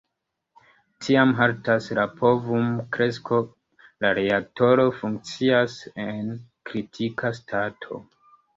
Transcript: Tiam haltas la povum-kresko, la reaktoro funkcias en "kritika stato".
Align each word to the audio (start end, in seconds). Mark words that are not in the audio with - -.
Tiam 1.03 1.33
haltas 1.39 1.89
la 1.99 2.05
povum-kresko, 2.21 3.43
la 4.07 4.11
reaktoro 4.21 4.89
funkcias 5.03 5.79
en 6.09 6.35
"kritika 6.73 7.35
stato". 7.45 8.05